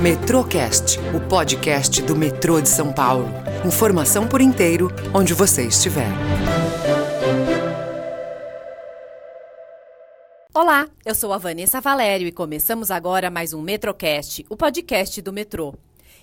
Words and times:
Metrocast, 0.00 0.98
o 1.14 1.20
podcast 1.26 2.02
do 2.02 2.14
metrô 2.14 2.60
de 2.60 2.68
São 2.68 2.92
Paulo. 2.92 3.30
Informação 3.64 4.28
por 4.28 4.42
inteiro, 4.42 4.90
onde 5.14 5.32
você 5.32 5.66
estiver. 5.66 6.08
Olá, 10.52 10.86
eu 11.02 11.14
sou 11.14 11.32
a 11.32 11.38
Vanessa 11.38 11.80
Valério 11.80 12.28
e 12.28 12.32
começamos 12.32 12.90
agora 12.90 13.30
mais 13.30 13.54
um 13.54 13.62
Metrocast, 13.62 14.44
o 14.50 14.56
podcast 14.56 15.22
do 15.22 15.32
metrô. 15.32 15.74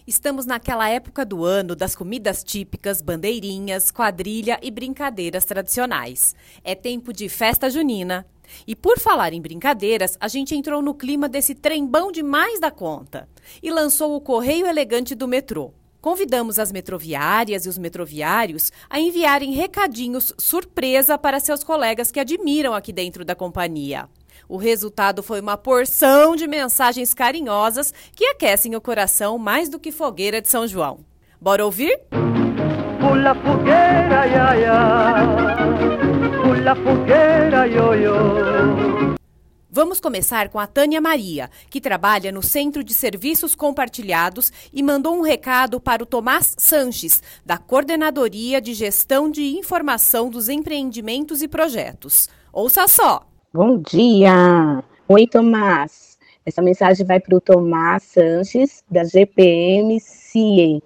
Estamos 0.06 0.46
naquela 0.46 0.88
época 0.88 1.26
do 1.26 1.44
ano 1.44 1.76
das 1.76 1.96
comidas 1.96 2.44
típicas, 2.44 3.02
bandeirinhas, 3.02 3.90
quadrilha 3.90 4.60
e 4.62 4.70
brincadeiras 4.70 5.46
tradicionais. 5.46 6.36
É 6.64 6.76
tempo 6.76 7.12
de 7.12 7.28
festa 7.28 7.72
junina. 7.72 8.24
E 8.68 8.76
por 8.76 9.00
falar 9.00 9.34
em 9.34 9.42
brincadeiras, 9.42 10.18
a 10.20 10.28
gente 10.28 10.56
entrou 10.56 10.82
no 10.82 10.94
clima 10.94 11.28
desse 11.28 11.56
trembão 11.56 12.12
demais 12.12 12.60
da 12.60 12.72
conta 12.72 13.28
e 13.62 13.72
lançou 13.72 14.16
o 14.16 14.22
Correio 14.22 14.68
Elegante 14.68 15.16
do 15.16 15.28
Metrô. 15.28 15.74
Convidamos 16.02 16.60
as 16.60 16.72
metroviárias 16.72 17.66
e 17.66 17.70
os 17.70 17.78
metroviários 17.78 18.72
a 18.90 19.00
enviarem 19.00 19.54
recadinhos 19.54 20.34
surpresa 20.38 21.18
para 21.18 21.40
seus 21.40 21.64
colegas 21.64 22.12
que 22.12 22.20
admiram 22.20 22.74
aqui 22.74 22.92
dentro 22.92 23.24
da 23.24 23.34
companhia. 23.34 24.10
O 24.50 24.58
resultado 24.58 25.24
foi 25.24 25.40
uma 25.40 25.58
porção 25.58 26.36
de 26.36 26.46
mensagens 26.46 27.14
carinhosas 27.14 27.94
que 28.14 28.26
aquecem 28.26 28.76
o 28.76 28.82
coração 28.82 29.38
mais 29.38 29.70
do 29.70 29.80
que 29.80 29.94
fogueira 29.94 30.42
de 30.42 30.50
São 30.50 30.68
João. 30.68 31.00
Bora 31.40 31.64
ouvir? 31.64 31.98
Pula 33.00 33.34
fogueira, 33.36 34.28
ia, 34.28 34.58
ia. 34.58 36.23
Pula 36.44 36.76
fogueira, 36.76 37.66
ioiô. 37.66 39.16
Vamos 39.72 40.02
começar 40.02 40.50
com 40.50 40.60
a 40.60 40.68
Tânia 40.68 41.00
Maria, 41.00 41.50
que 41.70 41.80
trabalha 41.80 42.34
no 42.34 42.44
Centro 42.44 42.84
de 42.84 42.94
Serviços 42.94 43.56
Compartilhados 43.56 44.52
e 44.74 44.84
mandou 44.84 45.16
um 45.16 45.22
recado 45.22 45.80
para 45.80 46.04
o 46.04 46.06
Tomás 46.06 46.54
Sanches, 46.60 47.24
da 47.46 47.58
Coordenadoria 47.58 48.60
de 48.60 48.74
Gestão 48.74 49.32
de 49.32 49.58
Informação 49.58 50.30
dos 50.30 50.50
Empreendimentos 50.50 51.42
e 51.42 51.48
Projetos. 51.48 52.28
Ouça 52.52 52.90
só! 52.90 53.26
Bom 53.54 53.78
dia! 53.78 54.84
Oi, 55.08 55.26
Tomás. 55.26 56.18
Essa 56.46 56.62
mensagem 56.62 57.06
vai 57.06 57.22
para 57.22 57.38
o 57.38 57.42
Tomás 57.42 58.04
Sanches, 58.04 58.84
da 58.92 59.06
GPM 59.06 59.98
CIE. 60.02 60.84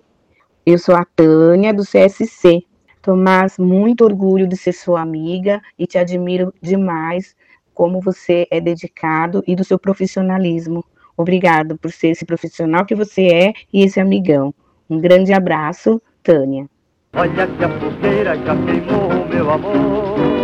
Eu 0.63 0.77
sou 0.77 0.95
a 0.95 1.03
Tânia, 1.15 1.73
do 1.73 1.81
CSC. 1.81 2.66
Tomás, 3.07 3.57
muito 3.57 4.03
orgulho 4.03 4.45
de 4.45 4.57
ser 4.57 4.73
sua 4.73 4.99
amiga 4.99 5.61
e 5.79 5.87
te 5.87 5.97
admiro 5.97 6.53
demais 6.61 7.37
como 7.73 8.01
você 8.01 8.45
é 8.51 8.59
dedicado 8.59 9.41
e 9.47 9.55
do 9.55 9.63
seu 9.63 9.79
profissionalismo. 9.79 10.83
Obrigado 11.15 11.77
por 11.77 11.89
ser 11.89 12.09
esse 12.09 12.25
profissional 12.25 12.85
que 12.85 12.93
você 12.93 13.27
é 13.27 13.53
e 13.71 13.81
esse 13.81 13.97
amigão. 14.01 14.53
Um 14.89 14.99
grande 14.99 15.31
abraço, 15.31 16.01
Tânia. 16.21 16.69
Olha 17.13 17.47
que 17.47 17.63
a 17.63 18.35
já 18.45 18.55
queimou, 18.65 19.25
meu 19.29 19.51
amor. 19.51 20.36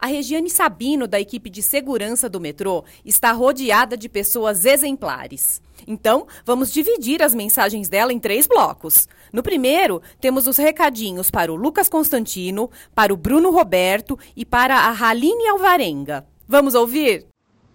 A 0.00 0.06
Regiane 0.06 0.48
Sabino, 0.48 1.06
da 1.06 1.20
equipe 1.20 1.50
de 1.50 1.62
segurança 1.62 2.26
do 2.26 2.40
metrô, 2.40 2.84
está 3.04 3.32
rodeada 3.32 3.98
de 3.98 4.08
pessoas 4.08 4.64
exemplares. 4.64 5.60
Então, 5.86 6.26
vamos 6.42 6.72
dividir 6.72 7.22
as 7.22 7.34
mensagens 7.34 7.86
dela 7.86 8.10
em 8.10 8.18
três 8.18 8.46
blocos. 8.46 9.06
No 9.30 9.42
primeiro, 9.42 10.00
temos 10.18 10.46
os 10.46 10.56
recadinhos 10.56 11.30
para 11.30 11.52
o 11.52 11.56
Lucas 11.56 11.86
Constantino, 11.86 12.70
para 12.94 13.12
o 13.12 13.16
Bruno 13.16 13.50
Roberto 13.50 14.18
e 14.34 14.42
para 14.42 14.74
a 14.74 14.90
Haline 14.90 15.48
Alvarenga. 15.48 16.26
Vamos 16.48 16.74
ouvir? 16.74 17.26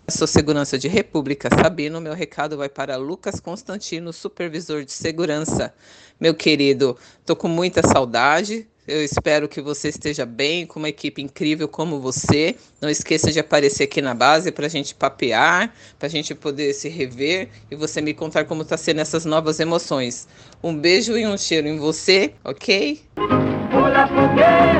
Sou 0.10 0.26
segurança 0.26 0.80
de 0.80 0.88
República 0.88 1.48
Sabino. 1.56 2.02
Meu 2.02 2.14
recado 2.14 2.58
vai 2.58 2.70
para 2.70 2.96
Lucas 2.96 3.40
Constantino, 3.40 4.12
supervisor 4.12 4.84
de 4.84 4.92
segurança. 4.92 5.72
Meu 6.20 6.34
querido, 6.34 6.98
tô 7.24 7.36
com 7.36 7.48
muita 7.48 7.88
saudade. 7.88 8.68
Eu 8.88 9.04
espero 9.04 9.48
que 9.48 9.60
você 9.62 9.90
esteja 9.90 10.26
bem, 10.26 10.66
com 10.66 10.78
uma 10.78 10.90
equipe 10.90 11.22
incrível 11.22 11.68
como 11.68 12.00
você. 12.00 12.56
Não 12.80 12.90
esqueça 12.90 13.32
de 13.32 13.40
aparecer 13.40 13.86
aqui 13.86 14.02
na 14.02 14.14
base 14.14 14.52
para 14.52 14.68
a 14.68 14.70
gente 14.70 14.94
papear, 14.94 15.74
para 15.98 16.08
a 16.08 16.10
gente 16.10 16.36
poder 16.36 16.74
se 16.74 16.88
rever 16.88 17.50
e 17.72 17.76
você 17.76 18.00
me 18.02 18.14
contar 18.14 18.46
como 18.46 18.62
está 18.62 18.78
sendo 18.78 19.02
essas 19.02 19.26
novas 19.26 19.60
emoções. 19.60 20.28
Um 20.64 20.76
beijo 20.76 21.18
e 21.18 21.26
um 21.26 21.38
cheiro 21.38 21.68
em 21.68 21.80
você, 21.80 22.34
ok? 22.44 23.02
Fogueira. 24.08 24.76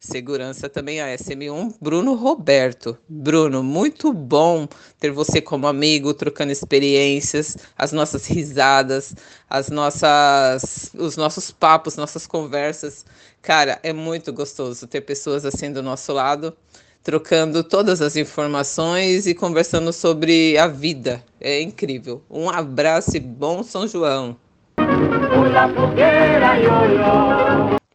Segurança 0.00 0.68
também 0.68 1.00
a 1.00 1.06
SM1, 1.08 1.74
Bruno 1.80 2.14
Roberto. 2.14 2.96
Bruno, 3.08 3.64
muito 3.64 4.12
bom 4.12 4.68
ter 5.00 5.10
você 5.10 5.40
como 5.40 5.66
amigo, 5.66 6.14
trocando 6.14 6.52
experiências, 6.52 7.56
as 7.76 7.90
nossas 7.90 8.24
risadas, 8.26 9.16
as 9.50 9.68
nossas, 9.70 10.92
os 10.94 11.16
nossos 11.16 11.50
papos, 11.50 11.96
nossas 11.96 12.28
conversas. 12.28 13.04
Cara, 13.42 13.80
é 13.82 13.92
muito 13.92 14.32
gostoso 14.32 14.86
ter 14.86 15.00
pessoas 15.00 15.44
assim 15.44 15.72
do 15.72 15.82
nosso 15.82 16.12
lado, 16.12 16.56
trocando 17.02 17.64
todas 17.64 18.00
as 18.00 18.14
informações 18.14 19.26
e 19.26 19.34
conversando 19.34 19.92
sobre 19.92 20.56
a 20.58 20.68
vida. 20.68 21.24
É 21.40 21.60
incrível. 21.60 22.22
Um 22.30 22.48
abraço 22.48 23.16
e 23.16 23.20
bom 23.20 23.64
São 23.64 23.88
João. 23.88 24.36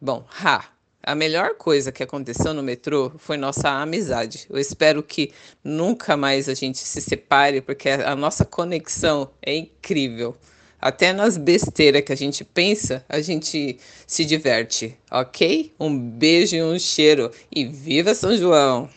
Bom, 0.02 0.22
ha, 0.44 0.64
a 1.06 1.14
melhor 1.14 1.54
coisa 1.56 1.92
que 1.92 2.02
aconteceu 2.02 2.54
no 2.54 2.62
metrô 2.62 3.12
foi 3.18 3.36
nossa 3.36 3.68
amizade. 3.68 4.46
Eu 4.48 4.58
espero 4.58 5.02
que 5.02 5.32
nunca 5.62 6.16
mais 6.16 6.48
a 6.48 6.54
gente 6.54 6.78
se 6.78 7.00
separe, 7.00 7.60
porque 7.60 7.90
a 7.90 8.16
nossa 8.16 8.44
conexão 8.44 9.30
é 9.42 9.54
incrível. 9.54 10.34
Até 10.80 11.12
nas 11.12 11.36
besteiras 11.36 12.02
que 12.02 12.12
a 12.12 12.16
gente 12.16 12.44
pensa, 12.44 13.04
a 13.08 13.20
gente 13.20 13.78
se 14.06 14.24
diverte, 14.24 14.96
ok? 15.10 15.72
Um 15.78 15.96
beijo 15.96 16.56
e 16.56 16.62
um 16.62 16.78
cheiro. 16.78 17.30
E 17.54 17.66
viva 17.66 18.14
São 18.14 18.36
João! 18.36 18.88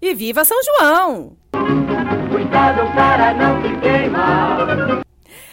E 0.00 0.14
viva 0.14 0.44
São 0.44 0.58
João! 0.62 1.36
Cuidado 2.30 2.92
para 2.94 3.34
não 3.34 3.62
se 3.62 3.80
queimar. 3.80 5.04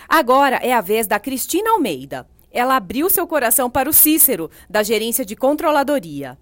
Agora 0.07 0.57
é 0.57 0.73
a 0.73 0.81
vez 0.81 1.07
da 1.07 1.19
Cristina 1.19 1.71
Almeida. 1.71 2.27
Ela 2.53 2.75
abriu 2.75 3.09
seu 3.09 3.25
coração 3.25 3.69
para 3.69 3.89
o 3.89 3.93
Cícero, 3.93 4.51
da 4.69 4.83
Gerência 4.83 5.23
de 5.23 5.35
Controladoria. 5.35 6.37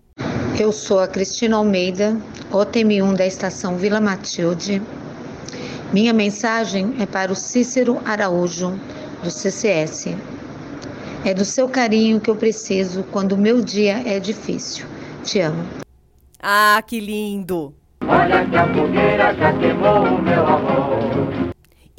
Eu 0.59 0.71
sou 0.71 0.99
a 0.99 1.07
Cristina 1.07 1.55
Almeida, 1.55 2.17
OTM1 2.51 3.15
da 3.15 3.27
estação 3.27 3.77
Vila 3.77 4.01
Matilde. 4.01 4.81
Minha 5.93 6.11
mensagem 6.11 6.95
é 6.99 7.05
para 7.05 7.31
o 7.31 7.35
Cícero 7.35 8.01
Araújo, 8.03 8.79
do 9.23 9.29
CCS. 9.29 10.15
É 11.23 11.33
do 11.33 11.45
seu 11.45 11.69
carinho 11.69 12.19
que 12.19 12.29
eu 12.29 12.35
preciso 12.35 13.03
quando 13.03 13.33
o 13.33 13.37
meu 13.37 13.61
dia 13.61 14.01
é 14.05 14.19
difícil. 14.19 14.87
Te 15.23 15.39
amo. 15.39 15.63
Ah, 16.41 16.81
que 16.85 16.99
lindo! 16.99 17.73
Olha 18.01 18.45
que 18.45 18.55
a 18.55 18.73
fogueira 18.73 19.35
já 19.35 19.53
queimou, 19.59 20.21
meu 20.21 20.47
amor. 20.47 21.08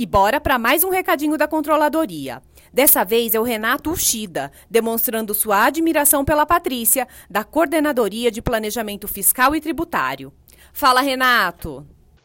E 0.00 0.06
bora 0.06 0.41
para 0.41 0.59
mais 0.59 0.83
um 0.83 0.88
recadinho 0.88 1.37
da 1.37 1.47
controladoria. 1.47 2.41
Dessa 2.72 3.05
vez 3.05 3.34
é 3.34 3.38
o 3.38 3.43
Renato 3.43 3.91
Ushida, 3.91 4.50
demonstrando 4.71 5.34
sua 5.34 5.66
admiração 5.66 6.25
pela 6.25 6.47
Patrícia, 6.47 7.06
da 7.28 7.44
Coordenadoria 7.44 8.31
de 8.31 8.41
Planejamento 8.41 9.06
Fiscal 9.06 9.55
e 9.55 9.61
Tributário. 9.61 10.33
Fala, 10.72 11.03
Renato! 11.03 11.84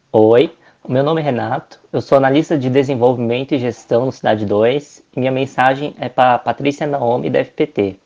Oi, 0.10 0.56
meu 0.88 1.04
nome 1.04 1.20
é 1.20 1.26
Renato, 1.26 1.82
eu 1.92 2.00
sou 2.00 2.18
analista 2.18 2.58
de 2.58 2.70
desenvolvimento 2.70 3.54
e 3.54 3.60
gestão 3.60 4.06
no 4.06 4.12
Cidade 4.14 4.46
2 4.46 5.04
e 5.14 5.20
minha 5.20 5.32
mensagem 5.34 5.94
é 6.00 6.08
para 6.08 6.40
Patrícia 6.40 6.88
Naomi 6.88 7.30
da 7.30 7.44
FPT. 7.44 8.00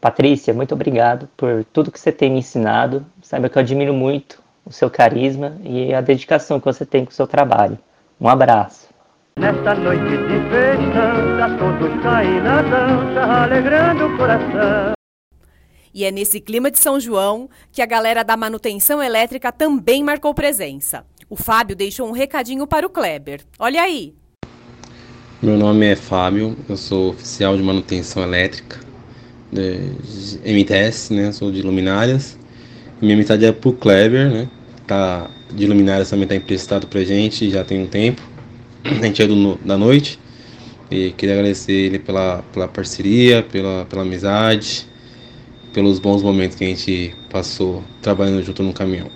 Patrícia, 0.00 0.52
muito 0.52 0.74
obrigado 0.74 1.28
por 1.36 1.64
tudo 1.72 1.92
que 1.92 2.00
você 2.00 2.10
tem 2.10 2.28
me 2.28 2.40
ensinado. 2.40 3.06
Saiba 3.22 3.48
que 3.48 3.56
eu 3.56 3.62
admiro 3.62 3.94
muito 3.94 4.42
o 4.64 4.72
seu 4.72 4.90
carisma 4.90 5.56
e 5.62 5.94
a 5.94 6.00
dedicação 6.00 6.58
que 6.58 6.66
você 6.66 6.84
tem 6.84 7.04
com 7.04 7.12
o 7.12 7.14
seu 7.14 7.28
trabalho. 7.28 7.78
Um 8.20 8.28
abraço. 8.28 8.88
Nesta 9.38 9.74
noite 9.74 10.02
de 10.04 10.50
festança, 10.50 11.56
todos 11.58 12.02
caem 12.02 12.42
na 12.42 12.60
dança, 12.60 13.44
alegrando 13.44 14.06
o 14.06 14.16
coração. 14.18 14.92
E 15.94 16.04
é 16.04 16.10
nesse 16.10 16.38
clima 16.38 16.70
de 16.70 16.78
São 16.78 17.00
João 17.00 17.48
que 17.72 17.80
a 17.80 17.86
galera 17.86 18.22
da 18.22 18.36
manutenção 18.36 19.02
elétrica 19.02 19.50
também 19.50 20.04
marcou 20.04 20.34
presença. 20.34 21.06
O 21.30 21.36
Fábio 21.36 21.74
deixou 21.74 22.06
um 22.06 22.12
recadinho 22.12 22.66
para 22.66 22.86
o 22.86 22.90
Kleber. 22.90 23.40
Olha 23.58 23.80
aí! 23.80 24.14
Meu 25.40 25.56
nome 25.56 25.86
é 25.86 25.96
Fábio, 25.96 26.54
eu 26.68 26.76
sou 26.76 27.12
oficial 27.12 27.56
de 27.56 27.62
manutenção 27.62 28.22
elétrica 28.22 28.78
de 29.50 30.38
MTS, 30.44 31.14
né? 31.14 31.32
Sou 31.32 31.50
de 31.50 31.62
luminárias. 31.62 32.38
Minha 33.00 33.16
mensagem 33.16 33.48
é 33.48 33.52
pro 33.52 33.72
Kleber, 33.72 34.30
né? 34.30 34.50
Tá 34.90 35.30
de 35.52 35.68
luminárias 35.68 36.10
também 36.10 36.26
tá 36.26 36.34
emprestado 36.34 36.88
pra 36.88 37.04
gente 37.04 37.48
já 37.48 37.62
tem 37.62 37.80
um 37.80 37.86
tempo. 37.86 38.20
A 38.82 39.06
gente 39.06 39.22
é 39.22 39.26
do, 39.28 39.36
no- 39.36 39.54
da 39.58 39.78
noite 39.78 40.18
e 40.90 41.12
queria 41.12 41.36
agradecer 41.36 41.70
ele 41.72 42.00
pela, 42.00 42.42
pela 42.52 42.66
parceria, 42.66 43.40
pela, 43.40 43.84
pela 43.84 44.02
amizade, 44.02 44.84
pelos 45.72 46.00
bons 46.00 46.24
momentos 46.24 46.56
que 46.56 46.64
a 46.64 46.66
gente 46.66 47.14
passou 47.30 47.84
trabalhando 48.02 48.42
junto 48.42 48.64
no 48.64 48.72
caminhão. 48.72 49.06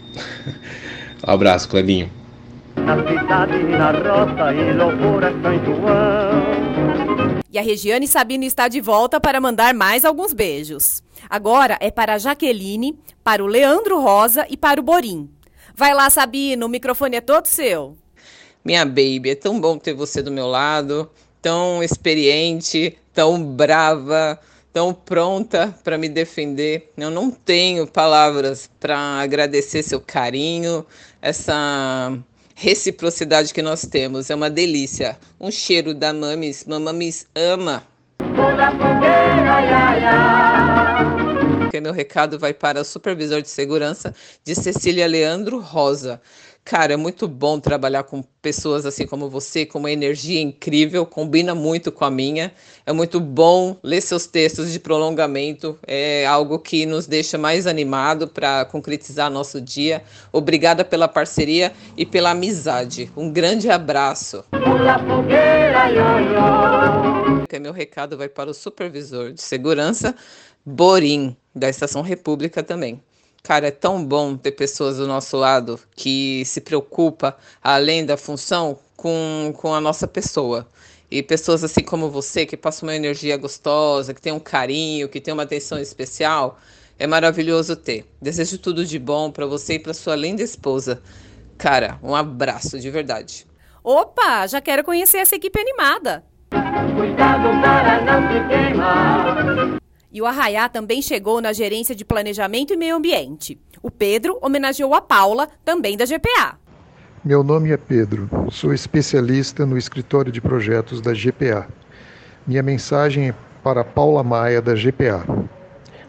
Um 1.27 1.27
abraço, 1.29 1.69
Clebinho. 1.69 2.09
na 2.77 2.97
cidade 2.97 3.63
na 3.65 3.91
roça, 3.91 4.55
em 4.55 4.77
louvor 4.77 5.25
a 5.25 5.33
São 5.33 5.65
João. 5.65 7.35
E 7.51 7.59
a 7.59 7.63
Regiane 7.63 8.07
Sabino 8.07 8.45
está 8.45 8.69
de 8.69 8.81
volta 8.81 9.19
para 9.21 9.41
mandar 9.41 9.75
mais 9.75 10.05
alguns 10.05 10.33
beijos. 10.33 11.03
Agora 11.29 11.77
é 11.81 11.91
para 11.91 12.15
a 12.15 12.19
Jaqueline, 12.19 12.97
para 13.25 13.43
o 13.43 13.49
Leandro 13.49 14.01
Rosa 14.01 14.47
e 14.49 14.57
para 14.57 14.79
o 14.81 14.85
Borim. 14.85 15.29
Vai 15.75 15.93
lá, 15.93 16.09
Sabino, 16.09 16.67
o 16.67 16.69
microfone 16.69 17.17
é 17.17 17.21
todo 17.21 17.47
seu. 17.47 17.97
Minha 18.65 18.85
baby, 18.85 19.31
é 19.31 19.35
tão 19.35 19.61
bom 19.61 19.77
ter 19.77 19.93
você 19.93 20.23
do 20.23 20.31
meu 20.31 20.47
lado, 20.47 21.11
tão 21.43 21.83
experiente, 21.83 22.97
tão 23.13 23.43
brava, 23.43 24.39
tão 24.73 24.95
pronta 24.95 25.77
para 25.83 25.99
me 25.99 26.09
defender. 26.09 26.93
Eu 26.97 27.11
não 27.11 27.31
tenho 27.31 27.87
palavras 27.87 28.71
para 28.79 28.97
agradecer 29.21 29.83
seu 29.83 30.01
carinho, 30.01 30.87
essa 31.21 32.17
reciprocidade 32.55 33.53
que 33.53 33.61
nós 33.61 33.85
temos. 33.85 34.31
É 34.31 34.35
uma 34.35 34.49
delícia. 34.49 35.19
Um 35.41 35.51
cheiro 35.51 35.93
da 35.93 36.13
Mamis. 36.13 36.65
Mamamis 36.65 37.27
ama. 37.35 37.83
Que 38.19 38.35
meu 41.81 41.93
recado 41.93 42.39
vai 42.39 42.53
para 42.53 42.81
o 42.81 42.85
supervisor 42.85 43.43
de 43.43 43.49
segurança 43.49 44.15
de 44.45 44.55
Cecília 44.55 45.07
Leandro 45.07 45.59
Rosa. 45.59 46.21
Cara, 46.65 46.95
é 46.95 46.97
muito 46.97 47.29
bom 47.29 47.61
trabalhar 47.61 48.05
com 48.05 48.25
pessoas 48.41 48.87
assim 48.87 49.07
como 49.07 49.29
você, 49.29 49.67
com 49.67 49.79
uma 49.79 49.93
energia 49.93 50.41
incrível, 50.41 51.05
combina 51.05 51.55
muito 51.55 51.93
com 51.93 52.07
a 52.07 52.11
minha. 52.11 52.51
É 52.87 52.93
muito 52.93 53.21
bom 53.21 53.77
ler 53.83 54.01
seus 54.01 54.27
textos 54.27 54.73
de 54.73 54.81
prolongamento, 54.81 55.79
é 55.87 56.25
algo 56.25 56.59
que 56.59 56.87
nos 56.87 57.07
deixa 57.07 57.37
mais 57.37 57.67
animado 57.67 58.27
para 58.27 58.65
concretizar 58.65 59.31
nosso 59.31 59.61
dia. 59.61 60.03
Obrigada 60.33 60.87
pela 60.87 61.07
parceria 61.07 61.71
e 61.99 62.07
pela 62.07 62.31
amizade. 62.31 63.11
Um 63.15 63.31
grande 63.31 63.69
abraço. 63.69 64.43
Meu 67.59 67.73
recado 67.73 68.17
vai 68.17 68.29
para 68.29 68.51
o 68.51 68.55
supervisor 68.55 69.33
de 69.33 69.43
segurança, 69.43 70.15
Borim, 70.65 71.37
da 71.55 71.69
Estação 71.69 72.03
República 72.03 72.63
também. 72.63 73.03
Cara, 73.43 73.69
é 73.69 73.71
tão 73.71 74.03
bom 74.03 74.37
ter 74.37 74.53
pessoas 74.53 74.97
do 74.97 75.07
nosso 75.07 75.37
lado 75.37 75.79
que 75.95 76.43
se 76.47 76.63
preocupa, 76.63 77.37
além 77.63 78.05
da 78.05 78.17
função, 78.17 78.79
com, 78.97 79.53
com 79.57 79.75
a 79.75 79.81
nossa 79.83 80.09
pessoa. 80.09 80.67
E 81.11 81.23
pessoas 81.23 81.63
assim 81.63 81.83
como 81.83 82.11
você, 82.11 82.47
que 82.47 82.57
passam 82.57 82.89
uma 82.89 82.97
energia 82.97 83.37
gostosa, 83.37 84.15
que 84.15 84.21
tem 84.21 84.33
um 84.33 84.41
carinho, 84.41 85.11
que 85.11 85.21
tem 85.21 85.35
uma 85.35 85.43
atenção 85.43 85.79
especial, 85.79 86.59
é 86.99 87.07
maravilhoso 87.07 87.77
ter. 87.77 88.07
Desejo 88.21 88.57
tudo 88.57 88.85
de 88.85 88.99
bom 88.99 89.31
para 89.31 89.45
você 89.45 89.75
e 89.75 89.79
para 89.79 89.93
sua 89.93 90.17
linda 90.17 90.43
esposa. 90.43 91.03
Cara, 91.59 91.99
um 92.03 92.15
abraço 92.15 92.81
de 92.81 92.91
verdade. 92.91 93.47
Opa, 93.83 94.47
já 94.47 94.63
quero 94.63 94.83
conhecer 94.83 95.19
essa 95.19 95.37
equipe 95.37 95.61
animada. 95.61 96.25
Cuidado 96.97 97.49
para 97.61 98.01
não 98.03 98.29
se 98.29 98.49
queimar. 98.49 99.79
E 100.13 100.23
o 100.23 100.27
Arraiá 100.27 100.69
também 100.69 101.03
chegou 101.03 101.41
na 101.41 101.53
Gerência 101.53 101.95
de 101.95 102.05
Planejamento 102.05 102.73
e 102.73 102.77
Meio 102.77 102.97
Ambiente. 102.97 103.61
O 103.83 103.91
Pedro 103.91 104.39
homenageou 104.41 104.95
a 104.95 105.01
Paula, 105.01 105.49
também 105.65 105.97
da 105.97 106.05
GPA. 106.05 106.57
Meu 107.25 107.43
nome 107.43 107.73
é 107.73 107.77
Pedro, 107.77 108.29
sou 108.51 108.73
especialista 108.73 109.67
no 109.67 109.77
escritório 109.77 110.31
de 110.31 110.41
projetos 110.41 111.01
da 111.01 111.13
GPA. 111.13 111.67
Minha 112.47 112.63
mensagem 112.63 113.31
é 113.31 113.35
para 113.63 113.83
Paula 113.83 114.23
Maia, 114.23 114.61
da 114.61 114.75
GPA. 114.75 115.25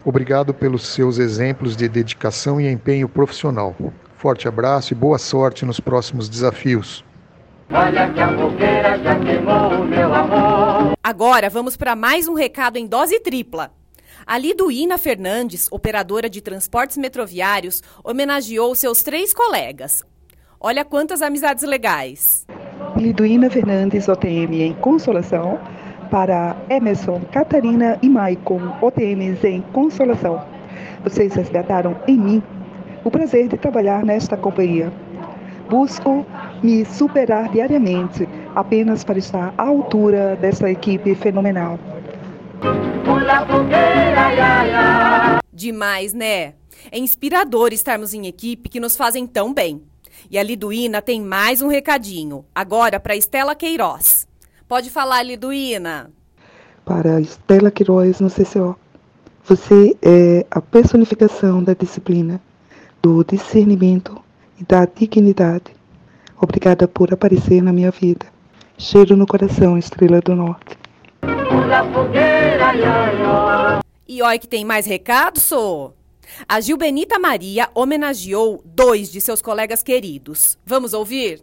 Obrigado 0.04 0.54
pelos 0.54 0.86
seus 0.86 1.18
exemplos 1.18 1.74
de 1.74 1.88
dedicação 1.88 2.60
e 2.60 2.70
empenho 2.70 3.08
profissional. 3.08 3.74
Forte 4.16 4.46
abraço 4.46 4.92
e 4.92 4.94
boa 4.94 5.18
sorte 5.18 5.64
nos 5.64 5.80
próximos 5.80 6.28
desafios. 6.28 7.04
Olha 7.70 8.12
que 8.12 8.20
a 8.20 8.28
fogueira 8.28 8.98
já 8.98 9.18
queimou 9.18 9.82
o 9.82 9.84
meu 9.84 10.14
amor. 10.14 10.92
Agora 11.02 11.50
vamos 11.50 11.76
para 11.76 11.96
mais 11.96 12.28
um 12.28 12.34
recado 12.34 12.76
em 12.76 12.86
dose 12.86 13.18
tripla. 13.18 13.72
A 14.24 14.38
Liduína 14.38 14.96
Fernandes, 14.96 15.68
operadora 15.70 16.30
de 16.30 16.40
transportes 16.40 16.96
metroviários, 16.96 17.82
homenageou 18.04 18.74
seus 18.74 19.02
três 19.02 19.32
colegas. 19.32 20.04
Olha 20.60 20.84
quantas 20.84 21.22
amizades 21.22 21.64
legais. 21.64 22.46
Liduína 22.96 23.50
Fernandes, 23.50 24.08
OTM 24.08 24.62
em 24.62 24.72
Consolação, 24.74 25.58
para 26.10 26.56
Emerson, 26.70 27.20
Catarina 27.32 27.98
e 28.00 28.08
Maicon, 28.08 28.60
OTMs 28.80 29.44
em 29.46 29.60
Consolação. 29.72 30.42
Vocês 31.02 31.34
resgataram 31.34 31.96
em 32.06 32.16
mim 32.16 32.42
o 33.04 33.10
prazer 33.10 33.48
de 33.48 33.56
trabalhar 33.56 34.04
nesta 34.04 34.36
companhia. 34.36 34.92
Busco 35.68 36.24
me 36.62 36.84
superar 36.84 37.50
diariamente 37.50 38.28
apenas 38.54 39.04
para 39.04 39.18
estar 39.18 39.54
à 39.56 39.62
altura 39.62 40.36
dessa 40.36 40.70
equipe 40.70 41.14
fenomenal. 41.14 41.78
Demais, 45.52 46.12
né? 46.12 46.54
É 46.90 46.98
inspirador 46.98 47.72
estarmos 47.72 48.14
em 48.14 48.26
equipe 48.26 48.68
que 48.68 48.80
nos 48.80 48.96
fazem 48.96 49.26
tão 49.26 49.52
bem. 49.52 49.82
E 50.30 50.38
a 50.38 50.42
Liduína 50.42 51.02
tem 51.02 51.20
mais 51.20 51.62
um 51.62 51.68
recadinho, 51.68 52.44
agora 52.54 52.98
para 52.98 53.16
Estela 53.16 53.54
Queiroz. 53.54 54.26
Pode 54.68 54.90
falar, 54.90 55.22
Liduína. 55.22 56.10
Para 56.84 57.20
Estela 57.20 57.70
Queiroz 57.70 58.20
no 58.20 58.30
CCO. 58.30 58.76
Você 59.44 59.96
é 60.02 60.44
a 60.50 60.60
personificação 60.60 61.62
da 61.62 61.72
disciplina, 61.72 62.40
do 63.00 63.22
discernimento 63.22 64.20
e 64.58 64.64
da 64.64 64.84
dignidade. 64.84 65.75
Obrigada 66.40 66.86
por 66.86 67.12
aparecer 67.12 67.62
na 67.62 67.72
minha 67.72 67.90
vida. 67.90 68.26
Cheiro 68.78 69.16
no 69.16 69.26
coração, 69.26 69.78
Estrela 69.78 70.20
do 70.20 70.34
Norte. 70.34 70.76
E 74.06 74.22
olha 74.22 74.38
que 74.38 74.46
tem 74.46 74.64
mais 74.64 74.86
recado, 74.86 75.40
sou. 75.40 75.94
A 76.48 76.60
Gilbenita 76.60 77.18
Maria 77.18 77.68
homenageou 77.74 78.62
dois 78.64 79.10
de 79.10 79.20
seus 79.20 79.40
colegas 79.40 79.82
queridos. 79.82 80.58
Vamos 80.66 80.92
ouvir? 80.92 81.40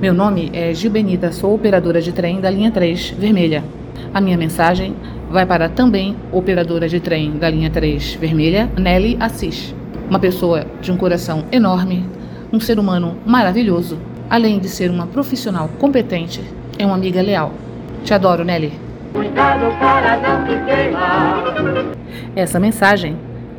Meu 0.00 0.14
nome 0.14 0.50
é 0.54 0.72
Gil 0.72 0.90
Benita, 0.90 1.30
sou 1.32 1.54
operadora 1.54 2.00
de 2.00 2.12
trem 2.12 2.40
da 2.40 2.48
linha 2.48 2.70
3 2.70 3.10
Vermelha. 3.10 3.62
A 4.14 4.20
minha 4.20 4.38
mensagem 4.38 4.96
vai 5.30 5.44
para 5.44 5.68
também 5.68 6.16
operadora 6.32 6.88
de 6.88 6.98
trem 7.00 7.36
da 7.36 7.50
linha 7.50 7.70
3 7.70 8.14
Vermelha, 8.14 8.70
Nelly 8.78 9.16
Assis. 9.20 9.74
Uma 10.08 10.18
pessoa 10.18 10.64
de 10.80 10.90
um 10.90 10.96
coração 10.96 11.44
enorme, 11.52 12.08
um 12.52 12.58
ser 12.58 12.78
humano 12.78 13.18
maravilhoso, 13.26 13.98
além 14.30 14.60
de 14.60 14.68
ser 14.68 14.88
uma 14.90 15.08
profissional 15.08 15.68
competente, 15.78 16.40
é 16.78 16.86
uma 16.86 16.94
amiga 16.94 17.20
leal. 17.20 17.52
Te 18.04 18.14
adoro, 18.14 18.44
Nelly. 18.44 18.72
Cuidado 19.12 19.66
para 19.80 20.16
não 20.18 20.46
se 20.46 20.64
queimar. 20.64 21.44
Essa 22.36 22.60
mensagem 22.60 23.16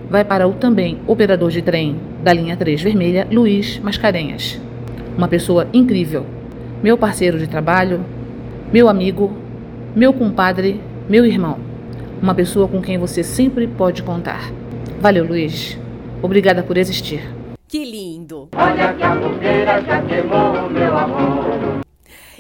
vai 0.10 0.24
para 0.24 0.48
o 0.48 0.54
também 0.54 1.00
operador 1.06 1.52
de 1.52 1.62
trem 1.62 2.00
da 2.24 2.32
linha 2.32 2.56
3 2.56 2.82
Vermelha, 2.82 3.28
Luiz 3.30 3.80
Mascarenhas. 3.80 4.60
Uma 5.18 5.28
pessoa 5.28 5.68
incrível, 5.74 6.26
meu 6.82 6.98
parceiro 6.98 7.38
de 7.38 7.48
trabalho, 7.48 8.04
meu 8.72 8.88
amigo, 8.88 9.32
meu 9.94 10.14
compadre, 10.14 10.82
meu 11.10 11.26
irmão. 11.26 11.58
Uma 12.22 12.34
pessoa 12.34 12.68
com 12.68 12.82
quem 12.82 12.98
você 12.98 13.24
sempre 13.24 13.68
pode 13.68 14.04
contar. 14.04 14.52
Valeu, 15.02 15.26
Luiz. 15.26 15.78
Obrigada 16.22 16.64
por 16.64 16.78
existir. 16.78 17.41
Que 17.72 17.86
lindo! 17.86 18.50
Olha 18.54 18.94
que 18.94 19.02
a 19.02 19.16
fogueira 19.18 19.82
já 19.82 20.06
queimou 20.06 20.70
meu 20.70 20.98
amor. 20.98 21.80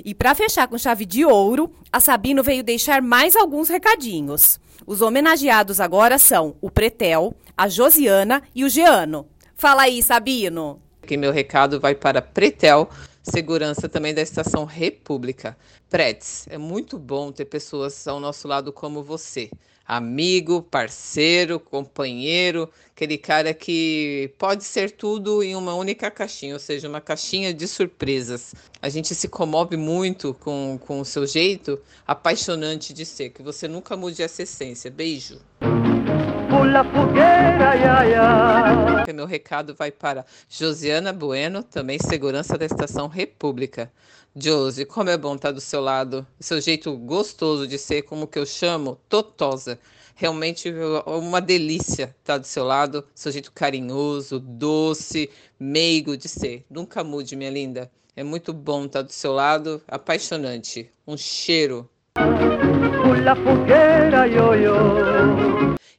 E 0.03 0.13
para 0.13 0.35
fechar 0.35 0.67
com 0.67 0.77
chave 0.77 1.05
de 1.05 1.23
ouro, 1.23 1.71
a 1.89 2.01
Sabino 2.01 2.43
veio 2.43 2.61
deixar 2.61 3.01
mais 3.01 3.33
alguns 3.37 3.69
recadinhos. 3.69 4.59
Os 4.85 5.01
homenageados 5.01 5.79
agora 5.79 6.17
são 6.17 6.57
o 6.59 6.69
Pretel, 6.69 7.33
a 7.55 7.69
Josiana 7.69 8.43
e 8.53 8.65
o 8.65 8.69
Geano. 8.69 9.25
Fala 9.55 9.83
aí, 9.83 10.03
Sabino. 10.03 10.81
Aqui 11.01 11.15
meu 11.15 11.31
recado 11.31 11.79
vai 11.79 11.95
para 11.95 12.21
Pretel, 12.21 12.89
segurança 13.23 13.87
também 13.87 14.13
da 14.13 14.21
Estação 14.21 14.65
República. 14.65 15.57
Pretes, 15.89 16.45
é 16.49 16.57
muito 16.57 16.99
bom 16.99 17.31
ter 17.31 17.45
pessoas 17.45 18.05
ao 18.05 18.19
nosso 18.19 18.49
lado 18.49 18.73
como 18.73 19.01
você. 19.01 19.49
Amigo, 19.93 20.61
parceiro, 20.61 21.59
companheiro, 21.59 22.69
aquele 22.95 23.17
cara 23.17 23.53
que 23.53 24.33
pode 24.37 24.63
ser 24.63 24.91
tudo 24.91 25.43
em 25.43 25.53
uma 25.53 25.75
única 25.75 26.09
caixinha, 26.09 26.53
ou 26.53 26.59
seja, 26.61 26.87
uma 26.87 27.01
caixinha 27.01 27.53
de 27.53 27.67
surpresas. 27.67 28.55
A 28.81 28.87
gente 28.87 29.13
se 29.13 29.27
comove 29.27 29.75
muito 29.75 30.33
com, 30.35 30.79
com 30.79 31.01
o 31.01 31.03
seu 31.03 31.27
jeito 31.27 31.77
apaixonante 32.07 32.93
de 32.93 33.05
ser, 33.05 33.31
que 33.31 33.43
você 33.43 33.67
nunca 33.67 33.97
mude 33.97 34.23
essa 34.23 34.43
essência. 34.43 34.89
Beijo. 34.89 35.41
Pula 36.71 36.85
fogueira. 36.85 37.75
Meu 39.13 39.25
recado 39.25 39.75
vai 39.75 39.91
para 39.91 40.25
Josiana 40.47 41.11
Bueno, 41.11 41.63
também 41.63 41.99
segurança 41.99 42.57
da 42.57 42.65
Estação 42.65 43.09
República. 43.09 43.91
Josie, 44.33 44.85
como 44.85 45.09
é 45.09 45.17
bom 45.17 45.35
estar 45.35 45.51
do 45.51 45.59
seu 45.59 45.81
lado. 45.81 46.25
Seu 46.39 46.61
jeito 46.61 46.95
gostoso 46.95 47.67
de 47.67 47.77
ser, 47.77 48.03
como 48.03 48.25
que 48.25 48.39
eu 48.39 48.45
chamo, 48.45 48.97
totosa. 49.09 49.77
Realmente 50.15 50.69
é 50.69 51.09
uma 51.09 51.41
delícia 51.41 52.15
estar 52.21 52.37
do 52.37 52.47
seu 52.47 52.63
lado. 52.63 53.03
Seu 53.13 53.33
jeito 53.33 53.51
carinhoso, 53.51 54.39
doce, 54.39 55.29
meigo 55.59 56.15
de 56.15 56.29
ser. 56.29 56.63
Nunca 56.69 57.03
mude, 57.03 57.35
minha 57.35 57.51
linda. 57.51 57.91
É 58.15 58.23
muito 58.23 58.53
bom 58.53 58.85
estar 58.85 59.01
do 59.01 59.11
seu 59.11 59.33
lado, 59.33 59.81
apaixonante. 59.89 60.89
Um 61.05 61.17
cheiro. 61.17 61.89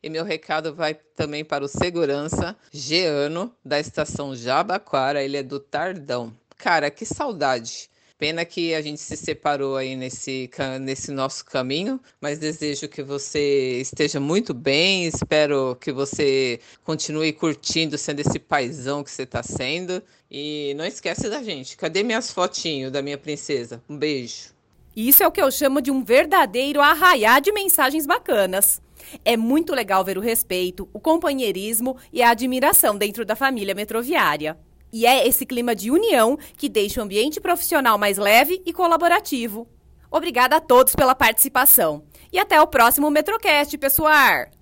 E 0.03 0.11
meu 0.11 0.25
recado 0.25 0.75
vai 0.75 0.95
também 1.15 1.45
para 1.45 1.65
o 1.65 1.69
segurança 1.69 2.57
Geano 2.73 3.55
da 3.65 3.79
estação 3.79 4.35
Jabaquara, 4.35 5.23
ele 5.23 5.37
é 5.37 5.43
do 5.43 5.61
Tardão. 5.61 6.33
Cara, 6.59 6.91
que 6.91 7.05
saudade. 7.05 7.89
Pena 8.19 8.45
que 8.45 8.75
a 8.75 8.81
gente 8.81 9.01
se 9.01 9.17
separou 9.17 9.77
aí 9.77 9.95
nesse, 9.95 10.51
nesse 10.81 11.13
nosso 11.13 11.45
caminho, 11.45 12.01
mas 12.21 12.41
desejo 12.41 12.89
que 12.89 13.03
você 13.05 13.81
esteja 13.81 14.19
muito 14.19 14.53
bem. 14.53 15.07
Espero 15.07 15.77
que 15.81 15.93
você 15.93 16.59
continue 16.83 17.33
curtindo, 17.33 17.97
sendo 17.97 18.21
esse 18.21 18.41
paizão 18.41 19.05
que 19.05 19.11
você 19.11 19.23
está 19.23 19.43
sendo. 19.45 20.03
E 20.31 20.75
não 20.77 20.85
esquece 20.85 21.29
da 21.29 21.43
gente. 21.43 21.77
Cadê 21.77 22.03
minhas 22.03 22.33
fotinhos 22.33 22.91
da 22.91 23.01
minha 23.01 23.19
princesa? 23.19 23.81
Um 23.89 23.97
beijo. 23.97 24.53
Isso 24.95 25.23
é 25.23 25.27
o 25.27 25.33
que 25.33 25.41
eu 25.41 25.51
chamo 25.51 25.81
de 25.81 25.91
um 25.91 26.05
verdadeiro 26.05 26.81
arraiar 26.81 27.41
de 27.41 27.51
mensagens 27.53 28.07
bacanas. 28.07 28.81
É 29.25 29.37
muito 29.37 29.75
legal 29.75 30.05
ver 30.05 30.19
o 30.19 30.21
respeito, 30.21 30.89
o 30.93 31.01
companheirismo 31.01 31.97
e 32.13 32.23
a 32.23 32.31
admiração 32.31 32.97
dentro 32.97 33.25
da 33.25 33.35
família 33.35 33.75
metroviária. 33.75 34.59
E 34.93 35.07
é 35.07 35.27
esse 35.27 35.47
clima 35.47 35.75
de 35.75 35.91
união 35.91 36.39
que 36.57 36.69
deixa 36.69 37.01
o 37.01 37.05
ambiente 37.05 37.41
profissional 37.41 37.97
mais 37.97 38.19
leve 38.19 38.63
e 38.67 38.73
colaborativo. 38.73 39.67
Obrigada 40.11 40.57
a 40.57 40.61
todos 40.61 40.95
pela 40.95 41.15
participação. 41.15 42.05
E 42.31 42.39
até 42.39 42.61
o 42.61 42.67
próximo 42.67 43.11
Metrocast, 43.11 43.77
pessoal! 43.79 44.62